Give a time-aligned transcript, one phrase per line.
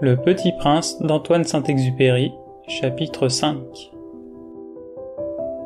[0.00, 2.32] Le Petit Prince d'Antoine Saint-Exupéry,
[2.66, 3.54] chapitre 5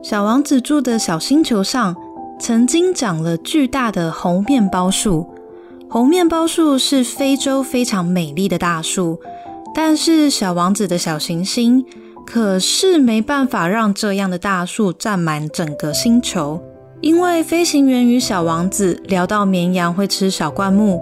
[0.00, 1.96] 小王子住的小星球上，
[2.38, 5.26] 曾经长了巨大的红面包树。
[5.90, 9.18] 红面包树是非洲非常美丽的大树，
[9.74, 11.84] 但是小王子的小行星
[12.24, 16.62] 可是没办法让这样的大树占满整个星球，
[17.00, 21.00] 因为飞行员与小王子聊到绵羊会吃小灌木，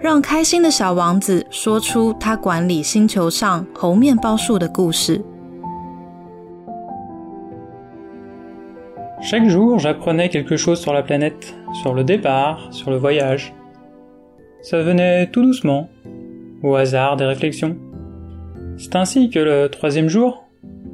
[0.00, 5.20] 让开心的小王子说出他管理星球上红面包树的故事。
[9.22, 13.54] Chaque jour, j'apprenais quelque chose sur la planète, sur le départ, sur le voyage.
[14.60, 15.88] Ça venait tout doucement,
[16.62, 17.74] au hasard des réflexions.
[18.76, 20.44] C'est ainsi que le troisième jour,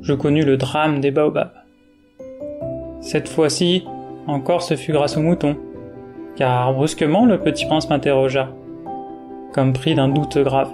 [0.01, 1.51] je connus le drame des baobabs.
[3.01, 3.85] Cette fois-ci,
[4.29, 5.57] encore ce fut grâce aux moutons,
[6.37, 8.51] car brusquement le petit prince m'interrogea,
[9.56, 10.70] comme pris d'un doute grave.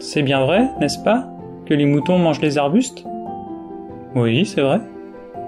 [0.00, 1.28] C'est bien vrai, n'est-ce pas,
[1.66, 3.04] que les moutons mangent les arbustes?
[4.16, 4.80] Oui, c'est vrai.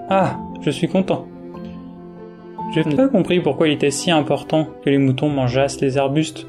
[0.09, 1.27] Ah, je suis content.
[2.73, 6.47] Je n'ai pas compris pourquoi il était si important que les moutons mangeassent les arbustes.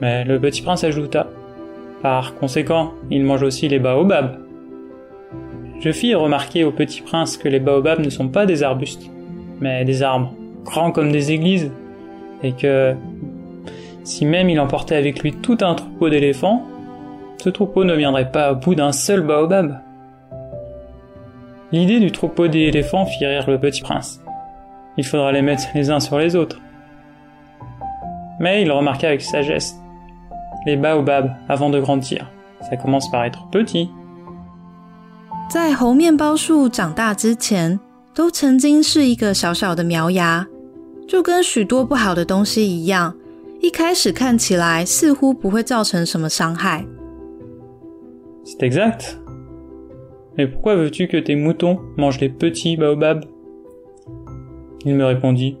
[0.00, 1.26] Mais le petit prince ajouta.
[2.00, 4.38] Par conséquent, ils mangent aussi les baobabs.
[5.80, 9.10] Je fis remarquer au petit prince que les baobabs ne sont pas des arbustes,
[9.60, 10.32] mais des arbres,
[10.64, 11.70] grands comme des églises,
[12.42, 12.94] et que
[14.05, 16.63] si même il emportait avec lui tout un troupeau d'éléphants,
[17.37, 19.79] ce troupeau ne viendrait pas au bout d'un seul baobab.
[21.71, 24.21] L'idée du troupeau d'éléphants fit rire le petit prince.
[24.97, 26.59] Il faudra les mettre les uns sur les autres.
[28.39, 29.75] Mais il remarqua avec sagesse.
[30.65, 32.29] Les baobabs, avant de grandir,
[32.61, 33.89] ça commence par être petit.
[35.49, 37.79] 在猴面包树长大之前，
[38.13, 40.47] 都曾经是一个小小的苗芽，
[41.07, 43.13] 就跟许多不好的东西一样，
[43.65, 46.85] 一开始看起来似乎不会造成什么伤害。
[48.43, 49.19] C'est exact.
[50.37, 53.25] Mais pourquoi veux-tu que tes moutons mangent les petits baobabs
[54.85, 55.57] Il me répondit.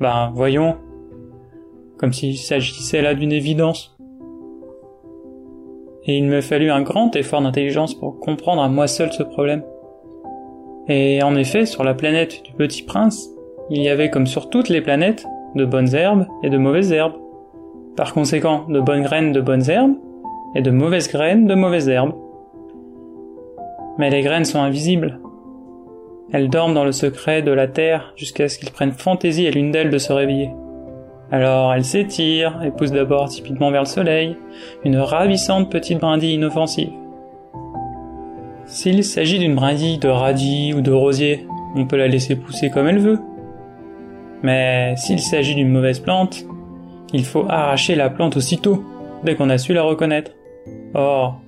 [0.00, 0.76] Ben, voyons.
[1.96, 3.96] Comme s'il s'agissait là d'une évidence.
[6.04, 9.62] Et il me fallut un grand effort d'intelligence pour comprendre à moi seul ce problème.
[10.88, 13.30] Et en effet, sur la planète du Petit Prince,
[13.70, 15.24] il y avait comme sur toutes les planètes,
[15.54, 17.14] de bonnes herbes et de mauvaises herbes.
[17.97, 19.95] Par conséquent, de bonnes graines de bonnes herbes
[20.53, 22.13] et de mauvaises graines de mauvaises herbes.
[23.97, 25.19] Mais les graines sont invisibles.
[26.31, 29.71] Elles dorment dans le secret de la terre jusqu'à ce qu'il prenne fantaisie à l'une
[29.71, 30.51] d'elles de se réveiller.
[31.31, 34.37] Alors elles s'étirent et poussent d'abord timidement vers le soleil,
[34.85, 36.91] une ravissante petite brindille inoffensive.
[38.65, 42.87] S'il s'agit d'une brindille de radis ou de rosier, on peut la laisser pousser comme
[42.87, 43.19] elle veut.
[44.43, 46.45] Mais s'il s'agit d'une mauvaise plante,
[47.12, 48.82] il faut arracher la plante aussitôt,
[49.24, 50.32] dès qu'on a su la reconnaître.
[50.94, 51.40] Or,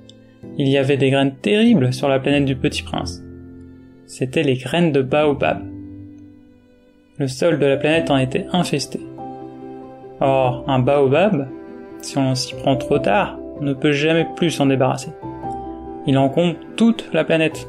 [0.58, 3.22] il y avait des graines terribles sur la planète du Petit Prince.
[4.06, 5.62] C'étaient les graines de baobab.
[7.18, 9.00] Le sol de la planète en était infesté.
[10.20, 11.48] Or, un baobab,
[12.00, 15.10] si on s'y prend trop tard, on ne peut jamais plus s'en débarrasser.
[16.06, 17.66] Il encombre toute la planète.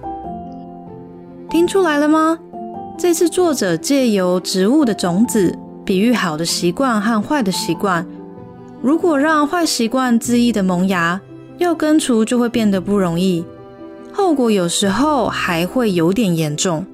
[1.50, 2.38] 听出来了吗？
[2.98, 5.58] 这次作者借由植物的种子，
[5.91, 8.07] 比喻好的习惯和坏的习惯。
[8.81, 11.21] 如果让坏习惯恣意的萌芽，
[11.59, 13.45] 要根除就会变得不容易，
[14.13, 16.87] 后果有时候还会有点严重，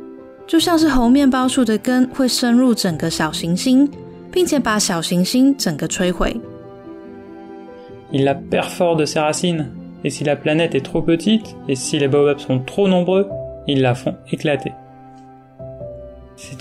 [0.46, 3.86] 就像是猴面包树的根会深入整个小行星，
[4.32, 6.34] 并且把小行星整个摧毁。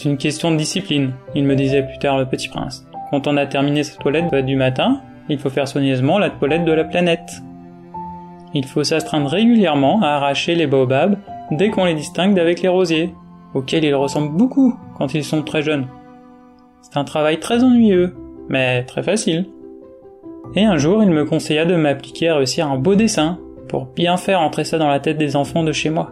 [0.05, 2.85] C'est une question de discipline, il me disait plus tard le petit prince.
[3.09, 6.71] Quand on a terminé sa toilette du matin, il faut faire soigneusement la toilette de
[6.71, 7.41] la planète.
[8.53, 11.17] Il faut s'astreindre régulièrement à arracher les baobabs
[11.49, 13.15] dès qu'on les distingue d'avec les rosiers,
[13.55, 15.87] auxquels ils ressemblent beaucoup quand ils sont très jeunes.
[16.83, 18.15] C'est un travail très ennuyeux,
[18.47, 19.47] mais très facile.
[20.53, 24.17] Et un jour, il me conseilla de m'appliquer à réussir un beau dessin pour bien
[24.17, 26.11] faire entrer ça dans la tête des enfants de chez moi.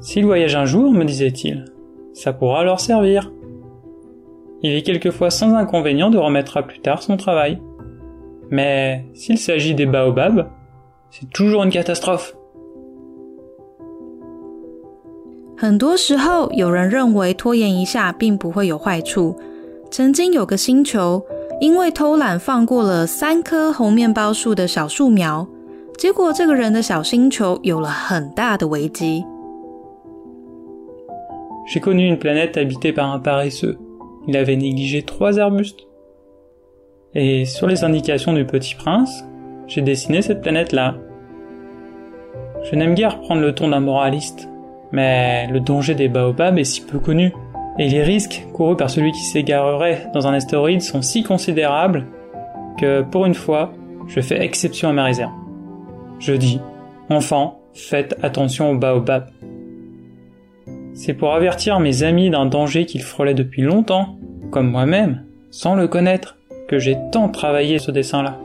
[0.00, 1.66] S'il voyage un jour, me disait-il,
[2.13, 3.31] ça pourra leur servir.
[4.61, 7.61] Il est quelquefois sans inconvénient de remettre à plus tard son travail.
[8.49, 10.47] Mais s'il s'agit des baobabs,
[11.11, 12.33] c'est toujours une catastrophe.
[15.57, 19.35] 很多时候，有人认为拖延一下并不会有坏处。
[19.89, 21.23] 曾经有个星球，
[21.61, 25.47] 因为偷懒放过了三棵红面包树的小树苗，
[25.97, 29.23] 结果这个人的小星球有了很大的危机。
[31.70, 33.78] J'ai connu une planète habitée par un paresseux.
[34.26, 35.86] Il avait négligé trois arbustes.
[37.14, 39.24] Et sur les indications du petit prince,
[39.68, 40.96] j'ai dessiné cette planète-là.
[42.64, 44.48] Je n'aime guère prendre le ton d'un moraliste,
[44.90, 47.32] mais le danger des baobabs est si peu connu,
[47.78, 52.08] et les risques courus par celui qui s'égarerait dans un astéroïde sont si considérables
[52.80, 53.72] que, pour une fois,
[54.08, 55.30] je fais exception à ma réserve.
[56.18, 56.60] Je dis,
[57.10, 59.30] enfants, faites attention aux baobabs.
[61.02, 64.18] C'est pour avertir mes amis d'un danger qu'ils frôlaient depuis longtemps,
[64.50, 66.36] comme moi-même, sans le connaître,
[66.68, 68.36] que j'ai tant travaillé ce dessin-là.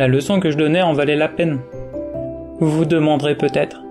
[0.00, 1.60] La leçon que je donnais en valait la peine.
[2.58, 3.84] Vous vous demanderez peut-être,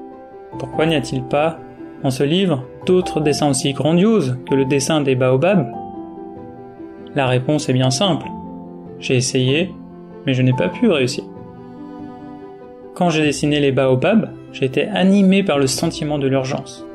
[0.60, 1.58] pourquoi n'y a-t-il pas,
[2.04, 5.72] dans ce livre, d'autres dessins aussi grandioses que le dessin des baobabs?
[7.16, 8.28] La réponse est bien simple.
[9.00, 9.72] J'ai essayé,
[10.26, 11.24] mais je n'ai pas pu réussir.
[12.94, 16.86] Quand j'ai dessiné les baobabs, j'étais animé par le sentiment de l'urgence.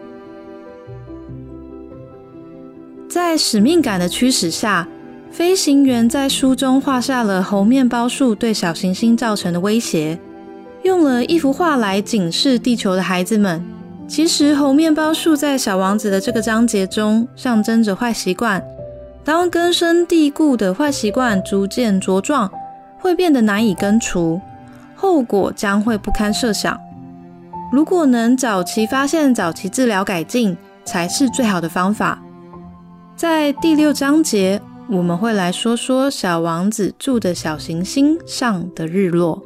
[3.17, 4.87] 在使命感的驱使下，
[5.31, 10.19] 飞行员在书中画下了猴面包树对小行星造成的威胁，
[10.83, 13.65] 用了一幅画来警示地球的孩子们。
[14.07, 18.63] 其实，猴面包树在小王子的这个章节中象征着坏习惯。
[19.25, 22.53] 当根深蒂固的坏习惯逐渐茁壮，
[22.99, 24.39] 会变得难以根除，
[24.95, 26.79] 后果将会不堪设想。
[27.73, 30.55] 如果能早期发现、早期治疗、改进，
[30.85, 32.23] 才是最好的方法。
[33.17, 34.61] 在第六章节，
[34.91, 39.43] 我们会来说说小王子住的小行星上的日落。